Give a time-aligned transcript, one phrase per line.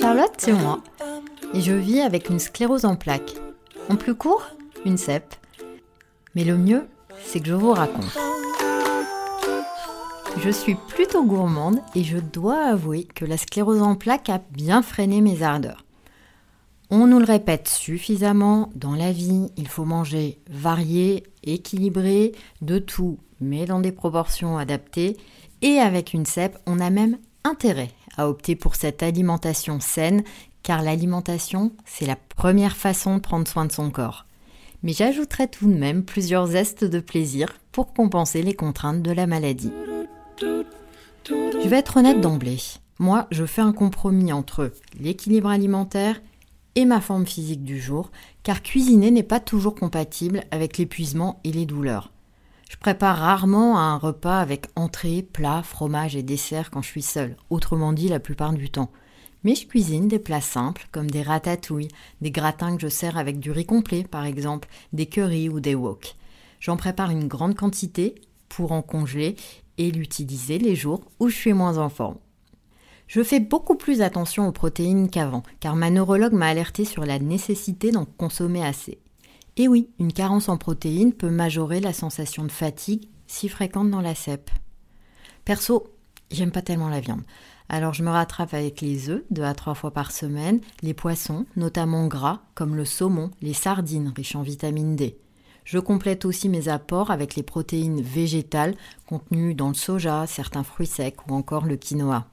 [0.00, 0.80] Charlotte, c'est moi.
[1.52, 3.34] Et je vis avec une sclérose en plaques.
[3.90, 4.46] En plus court,
[4.86, 5.34] une cèpe.
[6.34, 6.86] Mais le mieux,
[7.22, 8.16] c'est que je vous raconte.
[10.38, 14.80] Je suis plutôt gourmande et je dois avouer que la sclérose en plaques a bien
[14.80, 15.84] freiné mes ardeurs.
[16.88, 22.32] On nous le répète suffisamment, dans la vie, il faut manger varié, équilibré,
[22.62, 25.18] de tout, mais dans des proportions adaptées.
[25.62, 30.24] Et avec une cèpe, on a même intérêt à opter pour cette alimentation saine,
[30.62, 34.26] car l'alimentation, c'est la première façon de prendre soin de son corps.
[34.82, 39.28] Mais j'ajouterai tout de même plusieurs zestes de plaisir pour compenser les contraintes de la
[39.28, 39.72] maladie.
[40.40, 42.58] Je vais être honnête d'emblée.
[42.98, 46.20] Moi, je fais un compromis entre l'équilibre alimentaire
[46.74, 48.10] et ma forme physique du jour,
[48.42, 52.10] car cuisiner n'est pas toujours compatible avec l'épuisement et les douleurs.
[52.72, 57.36] Je prépare rarement un repas avec entrée, plat, fromage et dessert quand je suis seule,
[57.50, 58.90] autrement dit la plupart du temps.
[59.44, 61.90] Mais je cuisine des plats simples comme des ratatouilles,
[62.22, 65.74] des gratins que je sers avec du riz complet par exemple, des currys ou des
[65.74, 66.16] wok.
[66.60, 68.14] J'en prépare une grande quantité
[68.48, 69.36] pour en congeler
[69.76, 72.16] et l'utiliser les jours où je suis moins en forme.
[73.06, 77.18] Je fais beaucoup plus attention aux protéines qu'avant, car ma neurologue m'a alerté sur la
[77.18, 79.01] nécessité d'en consommer assez.
[79.56, 84.00] Et oui, une carence en protéines peut majorer la sensation de fatigue si fréquente dans
[84.00, 84.50] la cèpe.
[85.44, 85.88] Perso,
[86.30, 87.22] j'aime pas tellement la viande.
[87.68, 91.46] Alors je me rattrape avec les œufs, deux à trois fois par semaine, les poissons,
[91.56, 95.18] notamment gras, comme le saumon, les sardines riches en vitamine D.
[95.64, 98.74] Je complète aussi mes apports avec les protéines végétales
[99.06, 102.26] contenues dans le soja, certains fruits secs ou encore le quinoa.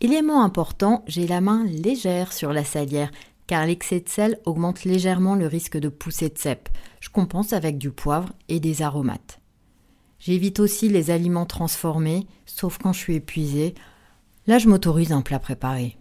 [0.00, 3.12] Élément important, j'ai la main légère sur la salière,
[3.52, 6.70] car l'excès de sel augmente légèrement le risque de pousser de cèpe.
[7.00, 9.40] Je compense avec du poivre et des aromates.
[10.18, 13.74] J'évite aussi les aliments transformés, sauf quand je suis épuisée.
[14.46, 15.98] Là, je m'autorise un plat préparé.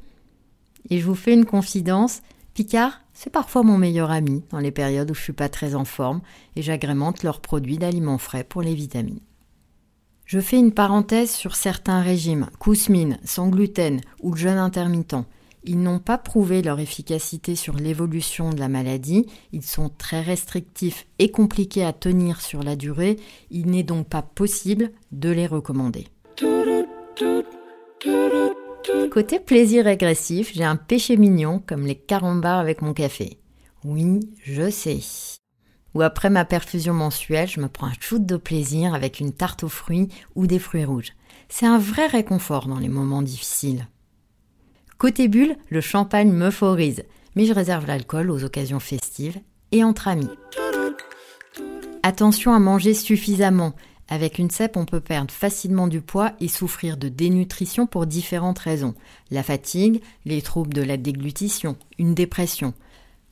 [0.90, 2.22] Et je vous fais une confidence,
[2.54, 5.84] Picard, c'est parfois mon meilleur ami dans les périodes où je suis pas très en
[5.84, 6.22] forme
[6.56, 9.20] et j'agrémente leurs produits d'aliments frais pour les vitamines.
[10.24, 15.26] Je fais une parenthèse sur certains régimes, cousmine, sans gluten ou le jeûne intermittent.
[15.64, 21.06] Ils n'ont pas prouvé leur efficacité sur l'évolution de la maladie, ils sont très restrictifs
[21.20, 23.18] et compliqués à tenir sur la durée,
[23.52, 26.08] il n'est donc pas possible de les recommander.
[29.12, 33.38] Côté plaisir régressif, j'ai un péché mignon comme les carambars avec mon café.
[33.84, 35.00] Oui, je sais.
[35.94, 39.64] Ou après ma perfusion mensuelle, je me prends un shoot de plaisir avec une tarte
[39.64, 41.12] aux fruits ou des fruits rouges.
[41.50, 43.86] C'est un vrai réconfort dans les moments difficiles.
[45.02, 47.02] Côté bulle, le champagne m'euphorise,
[47.36, 49.40] mais je réserve l'alcool aux occasions festives
[49.72, 50.30] et entre amis.
[52.04, 53.74] Attention à manger suffisamment.
[54.10, 58.60] Avec une cèpe, on peut perdre facilement du poids et souffrir de dénutrition pour différentes
[58.60, 58.94] raisons.
[59.32, 62.76] La fatigue, les troubles de la déglutition, une dépression.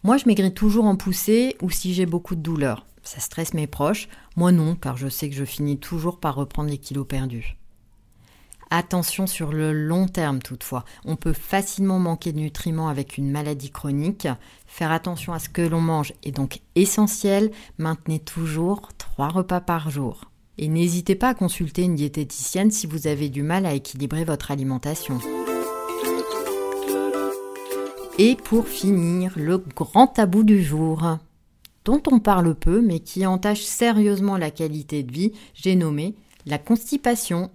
[0.02, 2.88] Moi, je maigris toujours en poussée ou si j'ai beaucoup de douleurs.
[3.03, 4.09] Ça stresse mes proches.
[4.35, 7.59] Moi non, car je sais que je finis toujours par reprendre les kilos perdus.
[8.72, 10.85] Attention sur le long terme toutefois.
[11.03, 14.28] On peut facilement manquer de nutriments avec une maladie chronique.
[14.68, 17.52] Faire attention à ce que l'on mange est donc essentiel.
[17.79, 20.25] Maintenez toujours trois repas par jour.
[20.59, 24.52] Et n'hésitez pas à consulter une diététicienne si vous avez du mal à équilibrer votre
[24.52, 25.19] alimentation.
[28.19, 31.18] Et pour finir, le grand tabou du jour,
[31.85, 36.16] dont on parle peu mais qui entache sérieusement la qualité de vie, j'ai nommé
[36.46, 37.50] la constipation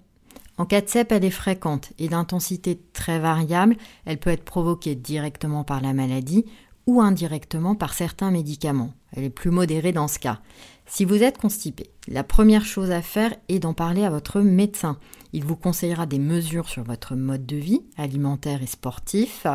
[0.57, 3.77] en cas de cèpe, elle est fréquente et d'intensité très variable.
[4.05, 6.45] Elle peut être provoquée directement par la maladie
[6.87, 8.93] ou indirectement par certains médicaments.
[9.13, 10.41] Elle est plus modérée dans ce cas.
[10.87, 14.99] Si vous êtes constipé, la première chose à faire est d'en parler à votre médecin.
[15.33, 19.47] Il vous conseillera des mesures sur votre mode de vie, alimentaire et sportif,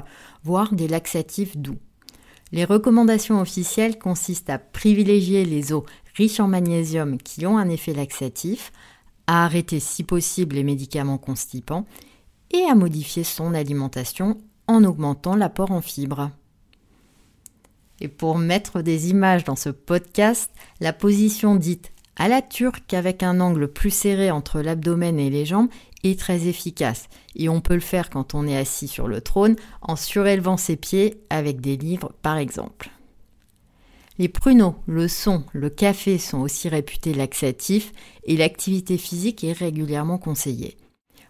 [0.44, 1.78] voire des laxatifs doux.
[2.52, 5.86] Les recommandations officielles consistent à privilégier les eaux
[6.16, 8.72] riches en magnésium qui ont un effet laxatif,
[9.30, 11.86] à arrêter si possible les médicaments constipants
[12.50, 16.32] et à modifier son alimentation en augmentant l'apport en fibres.
[18.02, 20.50] Et pour mettre des images dans ce podcast,
[20.80, 25.46] la position dite à la turque avec un angle plus serré entre l'abdomen et les
[25.46, 25.70] jambes
[26.04, 27.08] est très efficace.
[27.36, 30.76] Et on peut le faire quand on est assis sur le trône en surélevant ses
[30.76, 32.90] pieds avec des livres par exemple.
[34.20, 37.94] Les pruneaux, le son, le café sont aussi réputés laxatifs
[38.26, 40.76] et l'activité physique est régulièrement conseillée.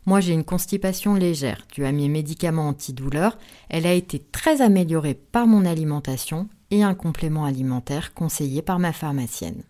[0.07, 3.37] Moi, j'ai une constipation légère due à mes médicaments antidouleurs.
[3.69, 8.91] Elle a été très améliorée par mon alimentation et un complément alimentaire conseillé par ma
[8.91, 9.61] pharmacienne.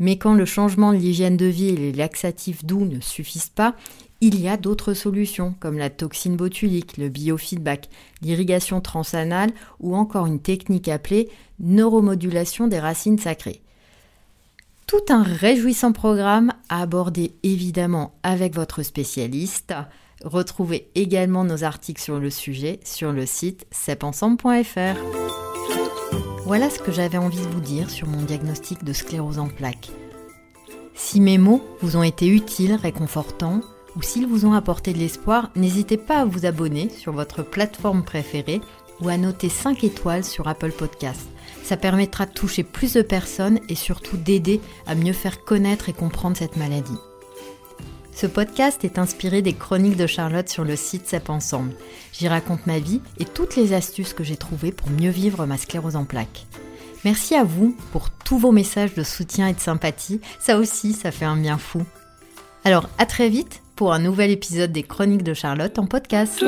[0.00, 3.76] Mais quand le changement de l'hygiène de vie et les laxatifs doux ne suffisent pas,
[4.22, 7.88] il y a d'autres solutions comme la toxine botulique, le biofeedback,
[8.22, 11.28] l'irrigation transanale ou encore une technique appelée
[11.60, 13.62] neuromodulation des racines sacrées.
[14.86, 19.74] Tout un réjouissant programme à aborder évidemment avec votre spécialiste.
[20.24, 25.49] Retrouvez également nos articles sur le sujet sur le site cepensemble.fr.
[26.50, 29.92] Voilà ce que j'avais envie de vous dire sur mon diagnostic de sclérose en plaques.
[30.96, 33.60] Si mes mots vous ont été utiles, réconfortants,
[33.94, 38.02] ou s'ils vous ont apporté de l'espoir, n'hésitez pas à vous abonner sur votre plateforme
[38.02, 38.60] préférée
[39.00, 41.28] ou à noter 5 étoiles sur Apple Podcasts.
[41.62, 45.92] Ça permettra de toucher plus de personnes et surtout d'aider à mieux faire connaître et
[45.92, 46.98] comprendre cette maladie.
[48.20, 51.72] Ce podcast est inspiré des chroniques de Charlotte sur le site CEP Ensemble.
[52.12, 55.56] J'y raconte ma vie et toutes les astuces que j'ai trouvées pour mieux vivre ma
[55.56, 56.44] sclérose en plaques.
[57.06, 60.20] Merci à vous pour tous vos messages de soutien et de sympathie.
[60.38, 61.82] Ça aussi, ça fait un bien fou.
[62.66, 66.44] Alors, à très vite pour un nouvel épisode des Chroniques de Charlotte en podcast.